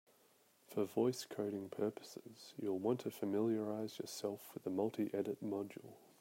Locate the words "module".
5.45-5.93